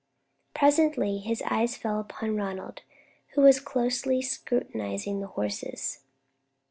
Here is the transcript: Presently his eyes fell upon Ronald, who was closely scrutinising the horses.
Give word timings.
Presently 0.55 1.19
his 1.19 1.43
eyes 1.43 1.77
fell 1.77 1.99
upon 1.99 2.35
Ronald, 2.35 2.81
who 3.35 3.41
was 3.41 3.59
closely 3.59 4.19
scrutinising 4.23 5.19
the 5.21 5.27
horses. 5.27 5.99